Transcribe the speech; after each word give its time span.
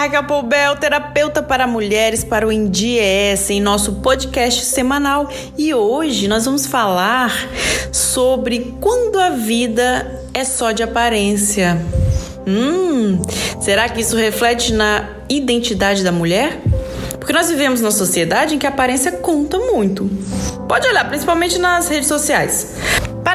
Raquel 0.00 0.24
Poubel, 0.24 0.76
terapeuta 0.76 1.42
para 1.42 1.66
mulheres 1.66 2.24
para 2.24 2.46
o 2.46 2.50
Indies, 2.50 3.50
em 3.50 3.60
nosso 3.60 3.96
podcast 3.96 4.64
semanal. 4.64 5.28
E 5.58 5.74
hoje 5.74 6.26
nós 6.26 6.46
vamos 6.46 6.64
falar 6.64 7.30
sobre 7.92 8.74
quando 8.80 9.20
a 9.20 9.28
vida 9.28 10.24
é 10.32 10.42
só 10.42 10.72
de 10.72 10.82
aparência. 10.82 11.78
Hum, 12.46 13.20
será 13.60 13.90
que 13.90 14.00
isso 14.00 14.16
reflete 14.16 14.72
na 14.72 15.06
identidade 15.28 16.02
da 16.02 16.10
mulher? 16.10 16.62
Porque 17.18 17.34
nós 17.34 17.50
vivemos 17.50 17.82
numa 17.82 17.92
sociedade 17.92 18.54
em 18.54 18.58
que 18.58 18.66
a 18.66 18.70
aparência 18.70 19.12
conta 19.12 19.58
muito. 19.58 20.10
Pode 20.66 20.88
olhar, 20.88 21.06
principalmente 21.10 21.58
nas 21.58 21.88
redes 21.88 22.08
sociais. 22.08 22.74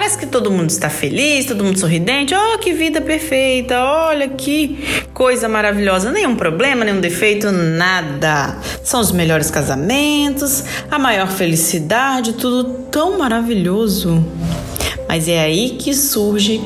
Parece 0.06 0.20
que 0.20 0.28
todo 0.28 0.52
mundo 0.52 0.70
está 0.70 0.88
feliz, 0.88 1.48
todo 1.48 1.64
mundo 1.64 1.80
sorridente. 1.80 2.36
Oh, 2.36 2.60
que 2.60 2.74
vida 2.74 3.02
perfeita! 3.02 3.84
Olha 3.84 4.30
que 4.30 4.78
coisa 5.16 5.50
maravilhosa. 5.50 6.12
Nenhum 6.12 6.36
problema, 6.36 6.86
nenhum 6.86 7.02
defeito, 7.02 7.52
nada. 7.52 8.56
São 8.84 9.00
os 9.00 9.12
melhores 9.12 9.50
casamentos, 9.50 10.64
a 10.92 11.00
maior 11.00 11.28
felicidade, 11.28 12.34
tudo 12.34 12.86
tão 12.92 13.18
maravilhoso. 13.18 14.24
Mas 15.10 15.28
é 15.28 15.40
aí 15.40 15.72
que 15.72 15.92
surge 15.96 16.62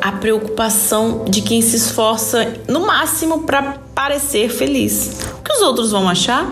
a 0.00 0.12
preocupação 0.12 1.26
de 1.28 1.42
quem 1.42 1.60
se 1.60 1.76
esforça 1.76 2.54
no 2.66 2.80
máximo 2.86 3.42
para 3.42 3.74
parecer 3.94 4.48
feliz. 4.48 5.18
O 5.38 5.42
que 5.42 5.52
os 5.52 5.60
outros 5.60 5.90
vão 5.90 6.08
achar? 6.08 6.50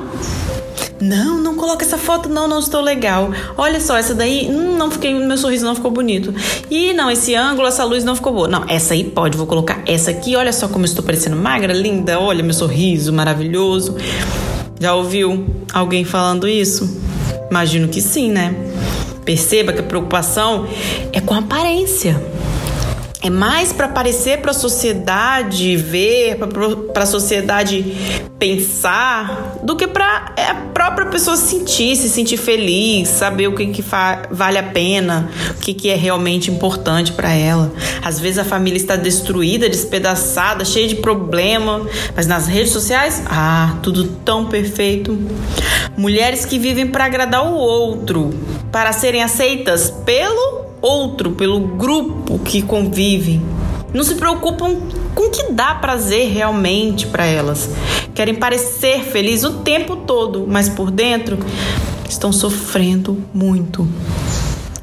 Não, 1.00 1.38
não 1.38 1.54
coloca 1.54 1.84
essa 1.84 1.98
foto, 1.98 2.28
não, 2.28 2.48
não 2.48 2.58
estou 2.58 2.80
legal. 2.80 3.30
Olha 3.56 3.80
só, 3.80 3.96
essa 3.96 4.14
daí, 4.14 4.48
hum, 4.50 4.76
não 4.76 4.90
fiquei, 4.90 5.14
meu 5.14 5.36
sorriso 5.36 5.64
não 5.64 5.74
ficou 5.74 5.90
bonito. 5.90 6.34
E 6.70 6.92
não, 6.94 7.10
esse 7.10 7.34
ângulo, 7.34 7.68
essa 7.68 7.84
luz 7.84 8.02
não 8.02 8.16
ficou 8.16 8.32
boa. 8.32 8.48
Não, 8.48 8.64
essa 8.66 8.94
aí 8.94 9.04
pode, 9.04 9.36
vou 9.36 9.46
colocar 9.46 9.82
essa 9.86 10.10
aqui. 10.10 10.36
Olha 10.36 10.52
só 10.52 10.68
como 10.68 10.84
eu 10.84 10.86
estou 10.86 11.04
parecendo 11.04 11.36
magra, 11.36 11.72
linda. 11.72 12.18
Olha 12.18 12.42
meu 12.42 12.54
sorriso 12.54 13.12
maravilhoso. 13.12 13.96
Já 14.80 14.94
ouviu 14.94 15.46
alguém 15.72 16.04
falando 16.04 16.48
isso? 16.48 17.00
Imagino 17.50 17.88
que 17.88 18.00
sim, 18.00 18.30
né? 18.30 18.54
Perceba 19.24 19.72
que 19.72 19.80
a 19.80 19.84
preocupação 19.84 20.66
é 21.12 21.20
com 21.20 21.34
a 21.34 21.38
aparência. 21.38 22.20
É 23.22 23.30
mais 23.30 23.72
para 23.72 23.86
aparecer 23.86 24.40
para 24.40 24.50
a 24.50 24.54
sociedade 24.54 25.74
ver, 25.76 26.36
para 26.92 27.02
a 27.02 27.06
sociedade 27.06 28.28
pensar, 28.38 29.56
do 29.62 29.74
que 29.74 29.86
para 29.86 30.34
é 30.36 30.50
a 30.50 30.54
própria 30.54 31.06
pessoa 31.06 31.36
sentir, 31.36 31.96
se 31.96 32.10
sentir 32.10 32.36
feliz, 32.36 33.08
saber 33.08 33.48
o 33.48 33.54
que, 33.54 33.66
que 33.68 33.84
vale 34.30 34.58
a 34.58 34.62
pena, 34.62 35.30
o 35.52 35.60
que, 35.60 35.72
que 35.72 35.88
é 35.88 35.96
realmente 35.96 36.50
importante 36.50 37.12
para 37.12 37.32
ela. 37.32 37.72
Às 38.02 38.20
vezes 38.20 38.38
a 38.38 38.44
família 38.44 38.76
está 38.76 38.96
destruída, 38.96 39.68
despedaçada, 39.68 40.64
cheia 40.64 40.86
de 40.86 40.96
problema, 40.96 41.86
mas 42.14 42.26
nas 42.26 42.46
redes 42.46 42.72
sociais, 42.72 43.22
ah, 43.26 43.78
tudo 43.82 44.04
tão 44.24 44.46
perfeito. 44.46 45.18
Mulheres 45.96 46.44
que 46.44 46.58
vivem 46.58 46.86
para 46.86 47.06
agradar 47.06 47.46
o 47.46 47.54
outro, 47.54 48.34
para 48.70 48.92
serem 48.92 49.22
aceitas 49.22 49.90
pelo 50.04 50.65
outro, 50.86 51.32
pelo 51.32 51.58
grupo 51.58 52.38
que 52.38 52.62
convive. 52.62 53.40
Não 53.92 54.04
se 54.04 54.14
preocupam 54.14 54.76
com 55.14 55.24
o 55.24 55.30
que 55.30 55.52
dá 55.52 55.74
prazer 55.74 56.32
realmente 56.32 57.06
para 57.06 57.24
elas. 57.24 57.70
Querem 58.14 58.34
parecer 58.34 59.02
felizes 59.02 59.44
o 59.44 59.52
tempo 59.58 59.96
todo, 59.96 60.46
mas 60.46 60.68
por 60.68 60.90
dentro 60.90 61.38
estão 62.08 62.32
sofrendo 62.32 63.24
muito. 63.34 63.88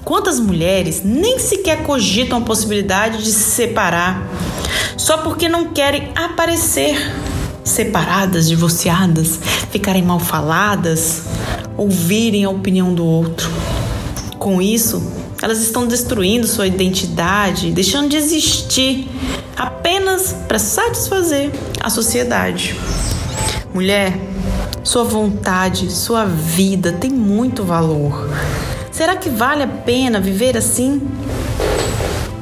Quantas 0.04 0.40
mulheres 0.40 1.02
nem 1.06 1.40
sequer 1.40 1.84
cogitam 1.84 2.40
a 2.40 2.42
possibilidade 2.42 3.24
de 3.24 3.32
se 3.32 3.52
separar 3.52 4.28
só 4.98 5.20
porque 5.20 5.48
não 5.48 5.70
querem 5.70 6.10
aparecer 6.16 6.98
separadas, 7.64 8.50
divorciadas, 8.50 9.40
ficarem 9.72 10.04
mal 10.04 10.20
faladas, 10.20 11.24
ouvirem 11.78 12.44
a 12.44 12.50
opinião 12.50 12.94
do 12.94 13.06
outro. 13.06 13.50
Com 14.38 14.62
isso, 14.62 15.23
elas 15.44 15.60
estão 15.60 15.86
destruindo 15.86 16.48
sua 16.48 16.66
identidade, 16.66 17.70
deixando 17.70 18.08
de 18.08 18.16
existir 18.16 19.10
apenas 19.58 20.34
para 20.48 20.58
satisfazer 20.58 21.52
a 21.82 21.90
sociedade. 21.90 22.80
Mulher, 23.74 24.18
sua 24.86 25.04
vontade, 25.04 25.92
sua 25.92 26.24
vida 26.24 26.94
tem 26.94 27.10
muito 27.12 27.62
valor. 27.62 28.30
Será 28.90 29.18
que 29.18 29.30
vale 29.30 29.64
a 29.64 29.68
pena 29.68 30.22
viver 30.22 30.56
assim? 30.56 31.02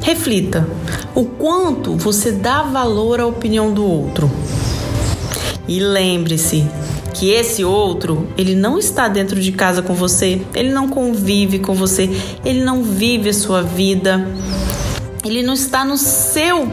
Reflita 0.04 0.70
o 1.16 1.26
quanto 1.26 1.98
você 1.98 2.32
dá 2.32 2.62
valor 2.62 3.20
à 3.20 3.26
opinião 3.26 3.74
do 3.74 3.84
outro. 3.84 4.30
E 5.68 5.80
lembre-se 5.80 6.68
que 7.14 7.30
esse 7.30 7.64
outro, 7.64 8.28
ele 8.38 8.56
não 8.56 8.78
está 8.78 9.08
dentro 9.08 9.40
de 9.40 9.52
casa 9.52 9.82
com 9.82 9.94
você, 9.94 10.42
ele 10.54 10.72
não 10.72 10.88
convive 10.88 11.60
com 11.60 11.74
você, 11.74 12.10
ele 12.44 12.64
não 12.64 12.84
vive 12.84 13.30
a 13.30 13.34
sua 13.34 13.62
vida. 13.62 14.28
Ele 15.24 15.44
não 15.44 15.54
está 15.54 15.86
no 15.86 15.98
seu 15.98 16.68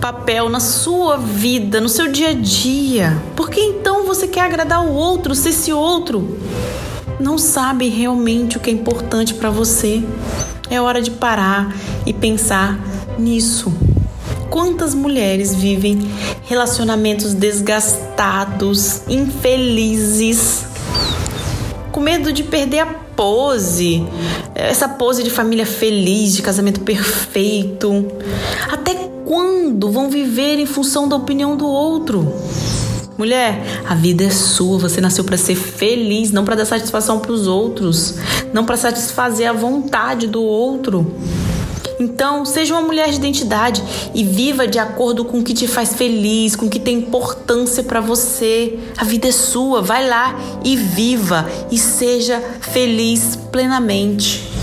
papel, 0.00 0.48
na 0.48 0.58
sua 0.58 1.18
vida, 1.18 1.82
no 1.82 1.88
seu 1.88 2.10
dia 2.10 2.30
a 2.30 2.32
dia. 2.32 3.22
Por 3.36 3.50
que 3.50 3.60
então 3.60 4.06
você 4.06 4.26
quer 4.26 4.40
agradar 4.40 4.82
o 4.82 4.94
outro 4.94 5.34
se 5.34 5.50
esse 5.50 5.70
outro 5.70 6.38
não 7.20 7.36
sabe 7.36 7.88
realmente 7.90 8.56
o 8.56 8.60
que 8.60 8.70
é 8.70 8.72
importante 8.72 9.34
para 9.34 9.50
você? 9.50 10.02
É 10.70 10.80
hora 10.80 11.02
de 11.02 11.10
parar 11.10 11.74
e 12.06 12.12
pensar 12.14 12.78
nisso. 13.18 13.70
Quantas 14.54 14.94
mulheres 14.94 15.52
vivem 15.52 15.98
relacionamentos 16.44 17.34
desgastados, 17.34 19.02
infelizes, 19.08 20.64
com 21.90 21.98
medo 21.98 22.32
de 22.32 22.44
perder 22.44 22.78
a 22.78 22.86
pose, 22.86 24.06
essa 24.54 24.88
pose 24.88 25.24
de 25.24 25.30
família 25.30 25.66
feliz, 25.66 26.36
de 26.36 26.42
casamento 26.42 26.82
perfeito? 26.82 28.06
Até 28.70 28.94
quando 29.24 29.90
vão 29.90 30.08
viver 30.08 30.60
em 30.60 30.66
função 30.66 31.08
da 31.08 31.16
opinião 31.16 31.56
do 31.56 31.66
outro? 31.66 32.32
Mulher, 33.18 33.60
a 33.88 33.96
vida 33.96 34.22
é 34.22 34.30
sua, 34.30 34.78
você 34.78 35.00
nasceu 35.00 35.24
para 35.24 35.36
ser 35.36 35.56
feliz, 35.56 36.30
não 36.30 36.44
para 36.44 36.54
dar 36.54 36.64
satisfação 36.64 37.18
para 37.18 37.32
os 37.32 37.48
outros, 37.48 38.14
não 38.52 38.64
para 38.64 38.76
satisfazer 38.76 39.50
a 39.50 39.52
vontade 39.52 40.28
do 40.28 40.44
outro. 40.44 41.12
Então, 41.98 42.44
seja 42.44 42.74
uma 42.74 42.82
mulher 42.82 43.10
de 43.10 43.16
identidade 43.16 43.82
e 44.14 44.24
viva 44.24 44.66
de 44.66 44.78
acordo 44.78 45.24
com 45.24 45.38
o 45.38 45.44
que 45.44 45.54
te 45.54 45.66
faz 45.66 45.94
feliz, 45.94 46.56
com 46.56 46.66
o 46.66 46.70
que 46.70 46.80
tem 46.80 46.98
importância 46.98 47.82
para 47.82 48.00
você. 48.00 48.78
A 48.96 49.04
vida 49.04 49.28
é 49.28 49.32
sua, 49.32 49.82
vai 49.82 50.08
lá 50.08 50.38
e 50.64 50.76
viva 50.76 51.48
e 51.70 51.78
seja 51.78 52.40
feliz 52.60 53.36
plenamente. 53.50 54.53